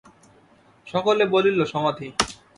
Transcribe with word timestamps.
সকলে 0.87 1.23
বলিল, 1.33 1.59
সমাধি। 1.73 2.07